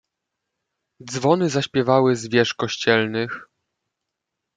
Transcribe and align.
"Dzwony 1.03 1.49
zaśpiewały 1.49 2.15
z 2.15 2.27
wież 2.27 2.53
kościelnych." 2.53 3.47